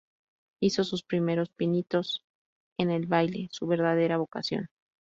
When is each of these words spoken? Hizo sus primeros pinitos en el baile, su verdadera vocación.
Hizo 0.63 0.83
sus 0.83 1.03
primeros 1.03 1.49
pinitos 1.49 2.25
en 2.79 2.89
el 2.89 3.05
baile, 3.05 3.49
su 3.51 3.67
verdadera 3.67 4.17
vocación. 4.17 4.65